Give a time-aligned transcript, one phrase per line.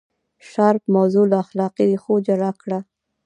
[0.49, 2.79] شارپ موضوع له اخلاقي ریښو جلا کړه.